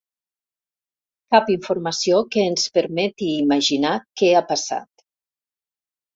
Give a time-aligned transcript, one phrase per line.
[1.35, 3.93] Cap informació que ens permeti imaginar
[4.23, 5.07] què ha passat.